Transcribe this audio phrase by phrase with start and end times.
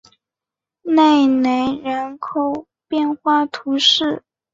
[0.81, 4.23] 内雷人口变化图示